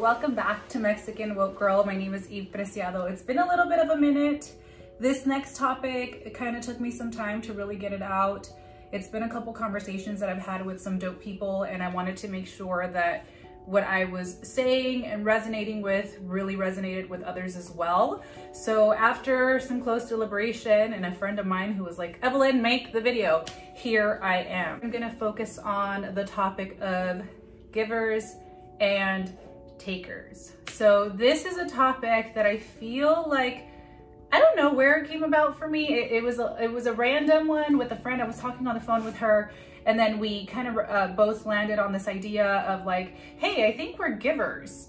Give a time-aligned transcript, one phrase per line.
[0.00, 1.84] welcome back to Mexican Woke Girl.
[1.84, 3.08] My name is Eve Preciado.
[3.08, 4.52] It's been a little bit of a minute.
[4.98, 8.48] This next topic, it kind of took me some time to really get it out.
[8.90, 12.16] It's been a couple conversations that I've had with some dope people and I wanted
[12.18, 13.26] to make sure that
[13.66, 18.24] what I was saying and resonating with really resonated with others as well.
[18.52, 22.92] So after some close deliberation and a friend of mine who was like, Evelyn, make
[22.92, 23.44] the video,
[23.76, 24.80] here I am.
[24.82, 27.22] I'm gonna focus on the topic of
[27.70, 28.34] givers
[28.80, 29.32] and
[29.78, 30.52] takers.
[30.68, 33.68] So this is a topic that I feel like
[34.32, 35.94] I don't know where it came about for me.
[35.94, 38.20] It, it, was a, it was a random one with a friend.
[38.20, 39.52] I was talking on the phone with her
[39.86, 43.76] and then we kind of uh, both landed on this idea of like, hey, I
[43.76, 44.88] think we're givers.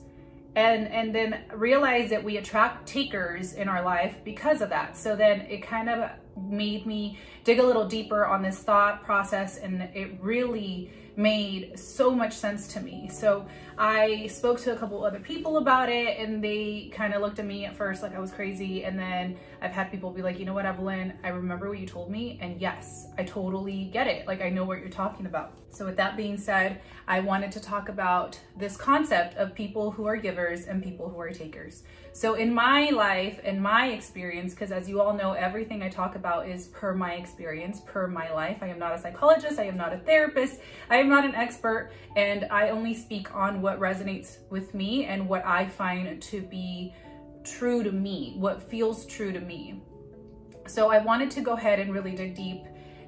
[0.55, 4.95] And, and then realize that we attract takers in our life because of that.
[4.95, 9.57] So then it kind of made me dig a little deeper on this thought process
[9.57, 13.09] and it really made so much sense to me.
[13.12, 13.45] So
[13.77, 17.45] I spoke to a couple other people about it and they kind of looked at
[17.45, 18.84] me at first like I was crazy.
[18.84, 21.87] And then I've had people be like, you know what, Evelyn, I remember what you
[21.87, 22.37] told me.
[22.41, 24.27] And yes, I totally get it.
[24.27, 25.57] Like I know what you're talking about.
[25.70, 30.05] So with that being said, I wanted to talk about this concept of people who
[30.05, 31.84] are givers and people who are takers.
[32.13, 36.15] So in my life and my experience, because as you all know, everything I talk
[36.15, 38.59] about is per my experience, per my life.
[38.62, 39.59] I am not a psychologist.
[39.59, 40.62] I am not a therapist.
[40.90, 41.91] I not an expert.
[42.15, 46.93] And I only speak on what resonates with me and what I find to be
[47.43, 49.81] true to me, what feels true to me.
[50.67, 52.63] So I wanted to go ahead and really dig deep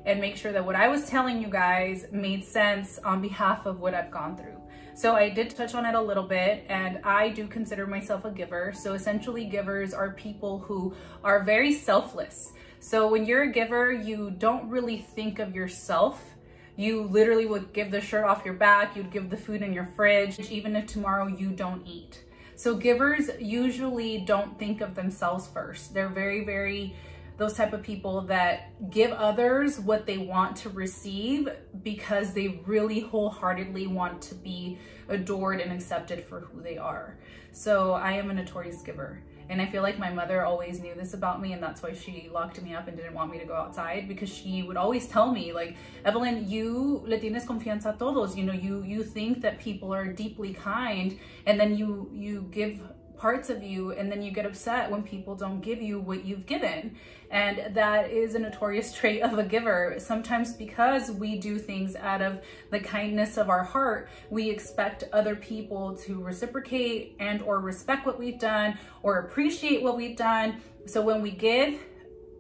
[0.06, 3.80] and make sure that what I was telling you guys made sense on behalf of
[3.80, 4.62] what I've gone through.
[4.94, 8.32] So I did touch on it a little bit and I do consider myself a
[8.32, 8.74] giver.
[8.74, 12.54] So essentially givers are people who are very selfless.
[12.80, 16.37] So when you're a giver, you don't really think of yourself.
[16.78, 19.88] You literally would give the shirt off your back, you'd give the food in your
[19.88, 22.24] fridge, even if tomorrow you don't eat.
[22.56, 25.94] So givers usually don't think of themselves first.
[25.94, 26.96] They're very, very
[27.38, 31.50] those type of people that give others what they want to receive
[31.84, 37.18] because they really wholeheartedly want to be adored and accepted for who they are.
[37.52, 39.22] So I am a notorious giver.
[39.50, 42.30] And I feel like my mother always knew this about me and that's why she
[42.32, 45.32] locked me up and didn't want me to go outside because she would always tell
[45.32, 48.36] me like, Evelyn, you le tienes confianza a todos.
[48.36, 52.80] You know, you, you think that people are deeply kind and then you, you give
[53.18, 56.46] parts of you and then you get upset when people don't give you what you've
[56.46, 56.96] given.
[57.32, 59.96] And that is a notorious trait of a giver.
[59.98, 62.42] Sometimes because we do things out of
[62.72, 68.20] the kindness of our heart, we expect other people to reciprocate and or respect what
[68.20, 70.62] we've done or appreciate what we've done.
[70.86, 71.84] So when we give,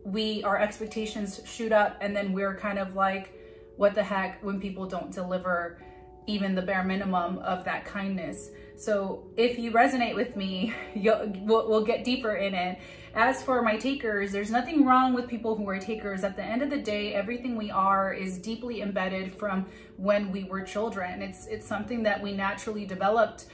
[0.03, 3.33] we our expectations shoot up and then we're kind of like,
[3.77, 5.79] what the heck when people don't deliver
[6.27, 8.51] even the bare minimum of that kindness.
[8.75, 12.77] So if you resonate with me, we'll, we'll get deeper in it.
[13.15, 16.23] As for my takers, there's nothing wrong with people who are takers.
[16.23, 19.65] At the end of the day, everything we are is deeply embedded from
[19.95, 21.23] when we were children.
[21.23, 23.45] It's, it's something that we naturally developed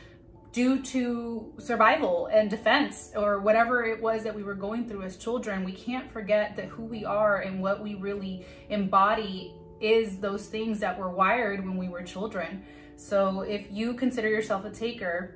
[0.52, 5.18] due to survival and defense or whatever it was that we were going through as
[5.18, 5.64] children.
[5.64, 10.80] We can't forget that who we are and what we really embody is those things
[10.80, 12.64] that were wired when we were children.
[12.96, 15.36] So if you consider yourself a taker,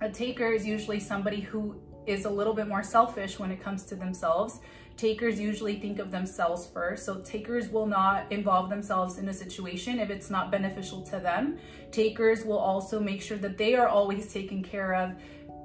[0.00, 3.84] a taker is usually somebody who is a little bit more selfish when it comes
[3.86, 4.60] to themselves.
[4.96, 7.04] Takers usually think of themselves first.
[7.04, 11.58] So takers will not involve themselves in a situation if it's not beneficial to them.
[11.90, 15.14] Takers will also make sure that they are always taken care of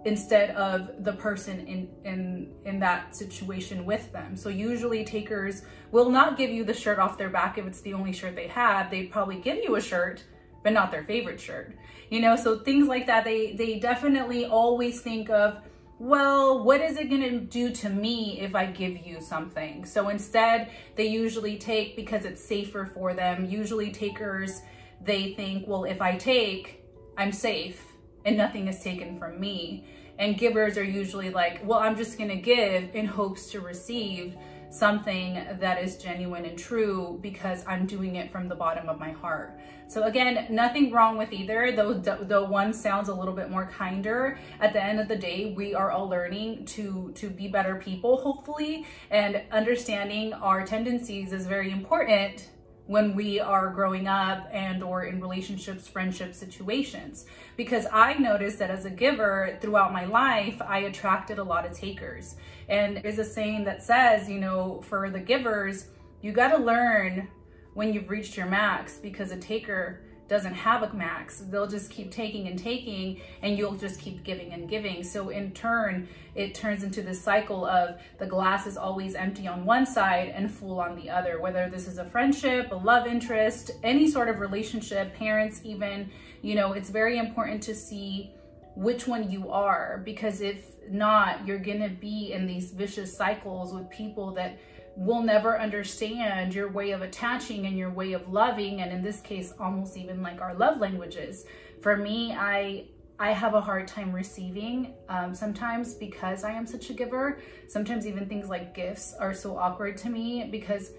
[0.05, 4.35] instead of the person in in in that situation with them.
[4.37, 7.93] So usually takers will not give you the shirt off their back if it's the
[7.93, 8.89] only shirt they have.
[8.89, 10.23] They'd probably give you a shirt
[10.61, 11.73] but not their favorite shirt
[12.09, 12.35] you know?
[12.35, 15.57] So things like that they they definitely always think of
[15.99, 19.85] well what is it to do to me if i give you something?
[19.85, 24.61] So instead they usually take because it's safer for them usually takers
[25.01, 26.83] they think well if i take
[27.17, 27.88] i'm safe
[28.25, 29.85] and nothing is taken from me.
[30.17, 34.35] And givers are usually like, well, I'm just gonna give in hopes to receive
[34.69, 39.11] something that is genuine and true because I'm doing it from the bottom of my
[39.11, 39.59] heart.
[39.87, 44.37] So again, nothing wrong with either, though, though one sounds a little bit more kinder.
[44.59, 48.17] At the end of the day, we are all learning to, to be better people,
[48.17, 52.49] hopefully, and understanding our tendencies is very important
[52.89, 57.27] when we are growing up and or in relationships, friendship situations.
[57.55, 61.71] Because I noticed that as a giver throughout my life, I attracted a lot of
[61.71, 62.35] takers.
[62.67, 65.89] And there's a saying that says, you know, for the givers,
[66.23, 67.27] you got to learn
[67.75, 71.39] when you've reached your max because a taker doesn't have a max.
[71.49, 75.03] They'll just keep taking and taking and you'll just keep giving and giving.
[75.03, 79.65] So in turn, it turns into this cycle of the glass is always empty on
[79.65, 83.71] one side and full on the other, whether this is a friendship, a love interest,
[83.83, 86.09] any sort of relationship, parents even,
[86.43, 88.31] you know, it's very important to see
[88.75, 93.89] which one you are because if not, you're gonna be in these vicious cycles with
[93.89, 94.59] people that
[94.99, 99.21] will never understand your way of attaching and your way of loving and in this
[99.21, 101.45] case almost even like our love languages.
[101.81, 102.83] For me i
[103.17, 107.39] i have a hard time receiving um, sometimes because i am such a giver.
[107.69, 110.91] Sometimes even things like gifts are so awkward to me because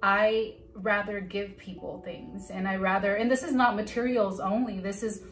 [0.00, 4.78] i rather give people things and i rather and this is not materials only.
[4.78, 5.22] This is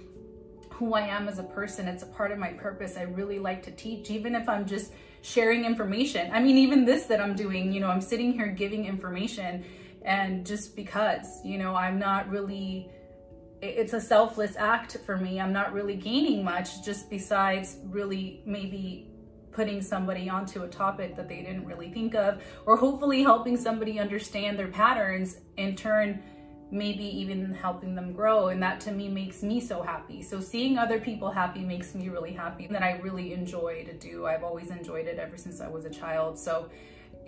[0.70, 1.86] who i am as a person.
[1.86, 2.96] It's a part of my purpose.
[2.96, 4.90] I really like to teach even if i'm just
[5.22, 6.30] sharing information.
[6.32, 9.64] I mean, even this that I'm doing, you know, I'm sitting here giving information
[10.02, 12.88] and just because, you know, I'm not really,
[13.60, 15.40] it's a selfless act for me.
[15.40, 19.10] I'm not really gaining much just besides really maybe
[19.52, 23.98] putting somebody onto a topic that they didn't really think of or hopefully helping somebody
[23.98, 26.22] understand their patterns in turn
[26.70, 28.48] maybe even helping them grow.
[28.48, 30.22] And that to me makes me so happy.
[30.22, 34.26] So seeing other people happy makes me really happy that I really enjoy to do.
[34.26, 36.38] I've always enjoyed it ever since I was a child.
[36.38, 36.68] So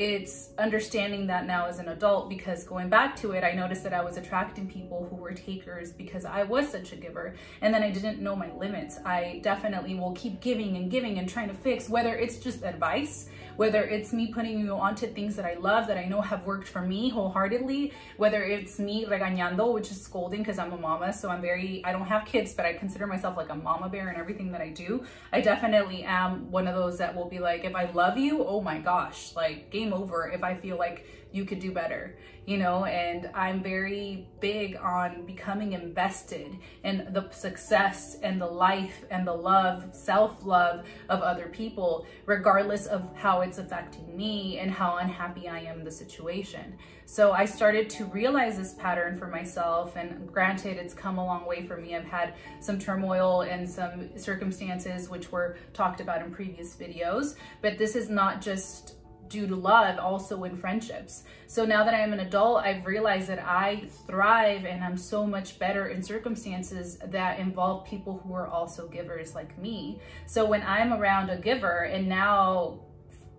[0.01, 3.93] it's understanding that now as an adult because going back to it, I noticed that
[3.93, 7.83] I was attracting people who were takers because I was such a giver and then
[7.83, 8.99] I didn't know my limits.
[9.05, 13.29] I definitely will keep giving and giving and trying to fix whether it's just advice
[13.61, 16.67] whether it's me putting you onto things that I love, that I know have worked
[16.67, 21.13] for me wholeheartedly, whether it's me regañando, which is scolding because I'm a mama.
[21.13, 24.09] So I'm very, I don't have kids, but I consider myself like a mama bear
[24.09, 25.05] in everything that I do.
[25.31, 28.63] I definitely am one of those that will be like, if I love you, oh
[28.63, 32.85] my gosh, like game over if I feel like you could do better, you know,
[32.87, 39.33] and I'm very big on becoming invested in the success and the life and the
[39.33, 45.61] love, self-love of other people, regardless of how it's affecting me and how unhappy I
[45.61, 46.77] am in the situation.
[47.07, 51.47] So I started to realize this pattern for myself and granted it's come a long
[51.47, 51.95] way for me.
[51.95, 57.79] I've had some turmoil and some circumstances which were talked about in previous videos, but
[57.79, 58.97] this is not just
[59.31, 61.23] due to love also in friendships.
[61.47, 65.59] So now that I'm an adult, I've realized that I thrive and I'm so much
[65.59, 70.01] better in circumstances that involve people who are also givers like me.
[70.27, 72.81] So when I'm around a giver and now,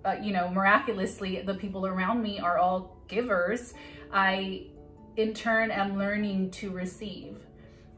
[0.04, 3.74] uh, you know, miraculously the people around me are all givers,
[4.12, 4.68] I
[5.18, 7.38] in turn am learning to receive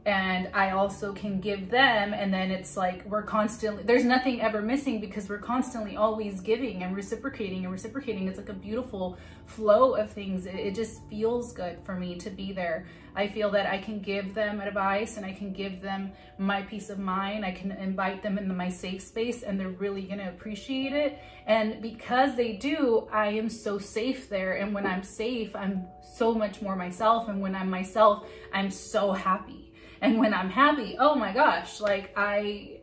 [0.06, 4.62] and I also can give them and then it's like we're constantly there's nothing ever
[4.62, 8.28] missing because we're constantly always giving and reciprocating and reciprocating.
[8.28, 10.46] It's like a beautiful flow of things.
[10.46, 12.86] It, it, just feels good for me to be there.
[13.16, 16.90] I feel that I can give them advice and I can give them my peace
[16.90, 17.46] of mind.
[17.46, 21.20] I can invite them into my safe space and they're really gonna appreciate it.
[21.46, 24.56] And because they do I am so safe there.
[24.56, 27.30] And when I'm safe I'm so much more myself.
[27.30, 29.73] And when I'm myself I'm so happy
[30.04, 32.82] and when I'm happy, oh my gosh, like I,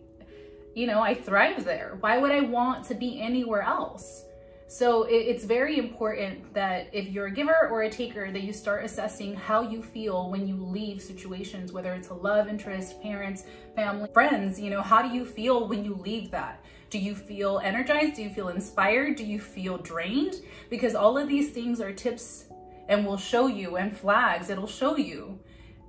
[0.74, 1.98] you know, I thrive there.
[2.00, 4.24] Why would I want to be anywhere else?
[4.68, 8.84] So it's very important that if you're a giver or a taker, that you start
[8.84, 14.08] assessing how you feel when you leave situations, whether it's a love interest, parents, family,
[14.14, 16.64] friends, you know, how do you feel when you leave that?
[16.88, 18.14] Do you feel energized?
[18.14, 19.16] Do you feel inspired?
[19.16, 20.36] Do you feel drained?
[20.70, 22.44] Because all of these things are tips
[22.88, 25.38] and will show you and flags, it'll show you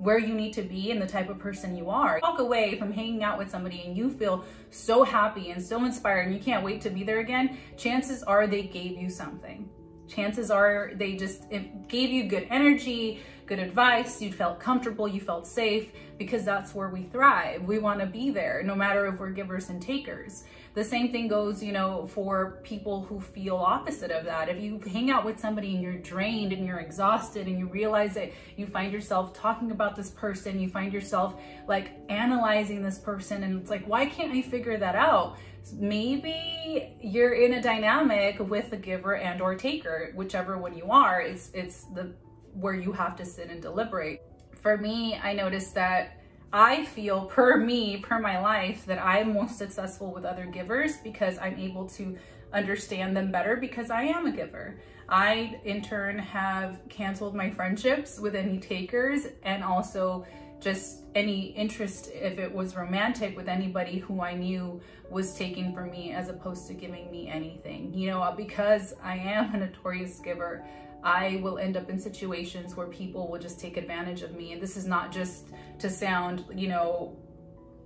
[0.02, 2.20] where you need to be and the type of person you are.
[2.24, 6.26] Walk away from hanging out with somebody and you feel so happy and so inspired
[6.26, 9.70] and you can't wait to be there again, chances are they gave you something.
[10.08, 11.44] Chances are they just
[11.88, 16.88] gave you good energy, good advice, you felt comfortable, you felt safe, because that's where
[16.88, 17.62] we thrive.
[17.64, 20.46] We wanna be there, no matter if we're givers and takers.
[20.74, 24.48] The same thing goes, you know, for people who feel opposite of that.
[24.48, 28.14] If you hang out with somebody and you're drained and you're exhausted and you realize
[28.14, 31.36] that you find yourself talking about this person, you find yourself
[31.68, 35.36] like analyzing this person and it's like, why can't I figure that out?
[35.74, 41.20] Maybe you're in a dynamic with the giver and or taker, whichever one you are,
[41.20, 42.14] it's, it's the
[42.54, 44.22] where you have to sit and deliberate.
[44.62, 46.22] For me, I noticed that
[46.54, 51.38] I feel per me, per my life, that I'm most successful with other givers because
[51.38, 52.18] I'm able to
[52.54, 54.80] understand them better because I am a giver.
[55.08, 60.26] I, in turn, have canceled my friendships with any takers and also
[60.60, 64.80] just any interest, if it was romantic, with anybody who I knew
[65.10, 67.94] was taking from me as opposed to giving me anything.
[67.94, 70.64] You know, because I am a notorious giver,
[71.04, 74.54] I will end up in situations where people will just take advantage of me.
[74.54, 75.48] And this is not just
[75.80, 77.18] to sound, you know,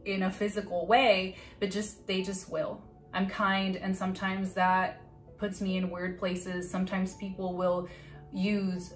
[0.05, 2.81] in a physical way, but just they just will.
[3.13, 5.01] I'm kind and sometimes that
[5.37, 6.69] puts me in weird places.
[6.69, 7.87] Sometimes people will
[8.33, 8.93] use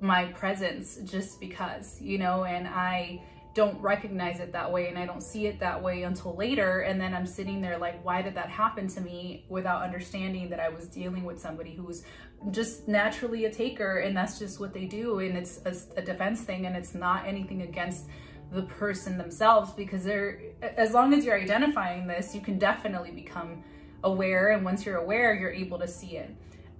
[0.00, 3.22] my presence just because, you know, and I
[3.54, 6.80] don't recognize it that way and I don't see it that way until later.
[6.80, 10.58] And then I'm sitting there like, why did that happen to me without understanding that
[10.58, 12.02] I was dealing with somebody who was
[12.50, 15.20] just naturally a taker and that's just what they do.
[15.20, 18.06] And it's a, a defense thing and it's not anything against
[18.52, 23.62] the person themselves because they're, as long as you're identifying this, you can definitely become
[24.04, 24.52] aware.
[24.52, 26.30] And once you're aware, you're able to see it.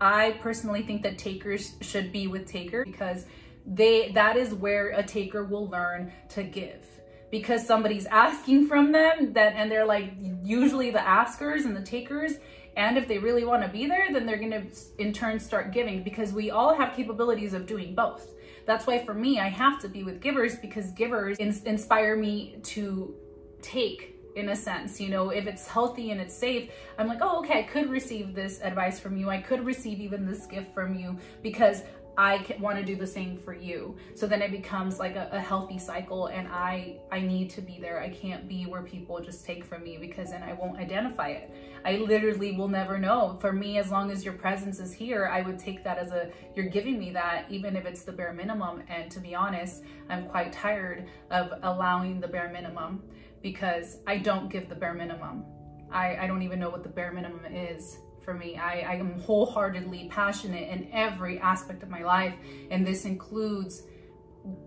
[0.01, 3.27] I personally think that takers should be with taker because
[3.67, 6.87] they that is where a taker will learn to give
[7.31, 12.35] because somebody's asking from them that and they're like usually the askers and the takers
[12.77, 14.65] and if they really want to be there then they're going to
[14.99, 18.35] in turn start giving because we all have capabilities of doing both.
[18.67, 22.57] That's why for me i have to be with givers because givers in inspire me
[22.75, 23.15] to
[23.63, 25.31] take in a sense you know?
[25.31, 28.99] If it's healthy and it's safe i'm like oh okay i could receive this advice
[28.99, 29.31] from you.
[29.31, 31.83] I could receive even this gift from you because
[32.17, 33.97] I want to do the same for you.
[34.15, 37.79] So then it becomes like a, a, healthy cycle and I, I need to be
[37.81, 38.01] there.
[38.01, 41.51] I can't be where people just take from me because then I won't identify it.
[41.85, 43.37] I literally will never know.
[43.41, 46.31] For me, as long as your presence is here, I would take that as a,
[46.55, 48.85] you're giving me that, even if it's the bare minimum.
[48.89, 53.03] And to be honest, I'm quite tired of allowing the bare minimum
[53.43, 55.45] because I don't give the bare minimum.
[55.91, 58.57] I, I don't even know what the bare minimum is for me.
[58.57, 62.35] I, I am wholeheartedly passionate in every aspect of my life.
[62.71, 63.83] And this includes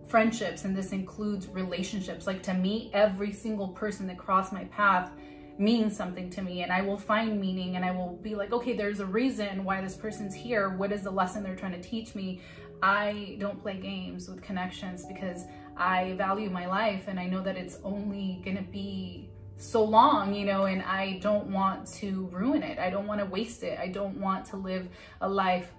[0.07, 2.27] friendships and this includes relationships.
[2.27, 5.11] Like to me, every single person that crossed my path
[5.59, 8.75] means something to me and I will find meaning and I will be like, okay,
[8.75, 10.69] there's a reason why this person's here.
[10.69, 12.41] What is the lesson they're trying to teach me?
[12.81, 15.45] I don't play games with connections because
[15.75, 20.45] I value my life and I know that it's only gonna be so long, you
[20.45, 22.79] know, and I don't want to ruin it.
[22.79, 23.79] I don't want to waste it.
[23.79, 24.87] I don't want to live
[25.21, 25.71] a life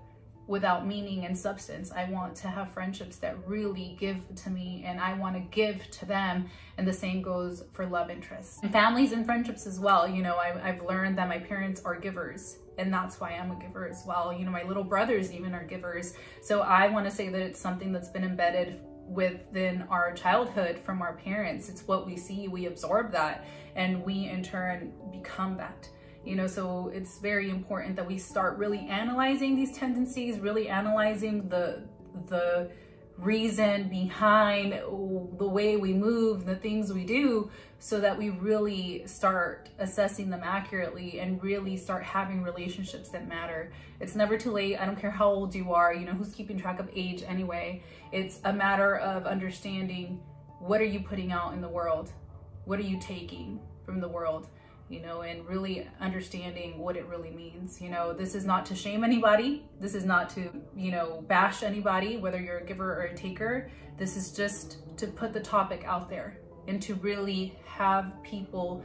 [0.49, 1.93] without meaning and substance.
[1.93, 5.89] I want to have friendships that really give to me and I want to give
[5.91, 6.49] to them.
[6.79, 8.59] And the same goes for love interests.
[8.63, 10.09] And families and friendships as well.
[10.09, 13.57] You know, I, I've learned that my parents are givers and that's why I'm a
[13.57, 14.33] giver as well.
[14.33, 16.15] You know, my little brothers even are givers.
[16.41, 21.03] So I want to say that it's something that's been embedded within our childhood from
[21.03, 21.69] our parents.
[21.69, 25.89] It's what we see, we absorb that, and we in turn become that.
[26.25, 31.49] You know, so it's very important that we start really analyzing these tendencies, really analyzing
[31.49, 31.85] the
[32.27, 32.71] the
[33.19, 39.69] reason behind the way we move, the things we do, so that we really start
[39.79, 43.73] assessing them accurately and really start having relationships that matter.
[44.01, 44.79] It's never too late.
[44.79, 47.83] I don't care how old you are, you know, who's keeping track of age anyway.
[48.13, 50.21] It's a matter of understanding
[50.61, 52.13] what are you putting out in the world?
[52.65, 54.49] What are you taking from the world?
[54.89, 57.81] You know, and really understanding what it really means.
[57.81, 59.65] You know, this is not to shame anybody.
[59.81, 63.71] This is not to, you know, bash anybody, whether you're a giver or a taker.
[63.99, 68.83] This is just to put the topic out there and to really have people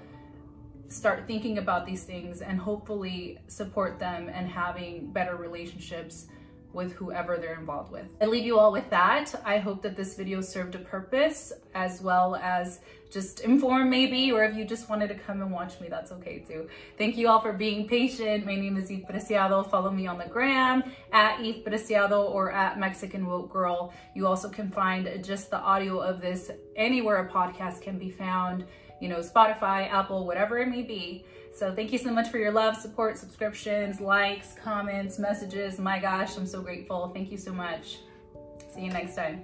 [0.87, 6.27] start thinking about these things and hopefully support them and having better relationships
[6.73, 8.05] with whoever they're involved with.
[8.19, 9.33] I leave you all with that.
[9.45, 12.79] I hope that this video served a purpose as well as
[13.13, 16.39] just inform maybe, or if you just wanted to come and watch me, that's okay
[16.39, 16.67] too.
[16.97, 18.45] Thank you all for being patient.
[18.45, 19.69] My name is Eve Preciado.
[19.69, 23.93] Follow me on the gram at Eve Preciado or at Mexican Woke Girl.
[24.15, 28.65] You also can find just the audio of this anywhere a podcast can be found,
[28.99, 31.23] you know, Spotify, Apple, whatever it may be.
[31.53, 35.77] So thank you so much for your love, support, subscriptions, likes, comments, messages.
[35.77, 37.09] My gosh, I'm so grateful.
[37.13, 37.99] Thank you so much.
[38.73, 39.43] See you next time.